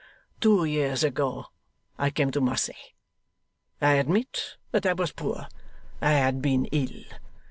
'Two 0.39 0.65
years 0.65 1.03
ago 1.03 1.45
I 1.99 2.09
came 2.09 2.31
to 2.31 2.41
Marseilles. 2.41 2.93
I 3.79 3.93
admit 3.97 4.57
that 4.71 4.87
I 4.87 4.93
was 4.93 5.11
poor; 5.11 5.45
I 6.01 6.09
had 6.13 6.41
been 6.41 6.65
ill. 6.71 7.03